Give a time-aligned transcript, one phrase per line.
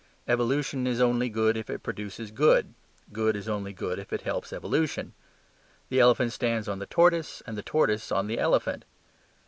[0.27, 2.73] Evolution is only good if it produces good;
[3.13, 5.13] good is only good if it helps evolution.
[5.89, 8.83] The elephant stands on the tortoise, and the tortoise on the elephant.